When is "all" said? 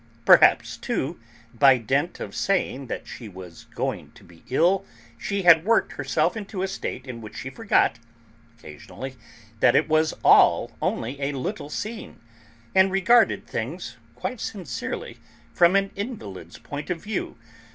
10.23-10.71